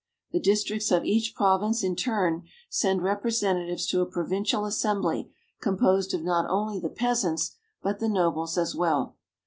[0.31, 6.23] The districts of each province in turn send representatives to a provincial assembly composed of
[6.23, 9.15] not only the peasants, but the nobles as well.